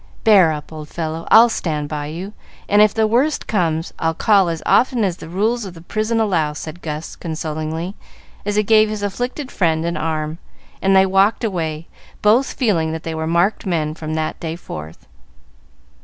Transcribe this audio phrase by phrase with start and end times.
[0.23, 2.33] "Bear up, old fellow, I'll stand by you;
[2.67, 6.19] and if the worst comes, I'll call as often as the rules of the prison
[6.19, 7.93] allow," said Gus, consolingly,
[8.43, 10.39] as he gave his afflicted friend an arm,
[10.81, 11.87] and they walked away,
[12.23, 15.05] both feeling that they were marked men from that day forth.